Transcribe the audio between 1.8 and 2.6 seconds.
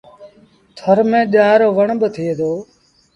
با ٿئي دو۔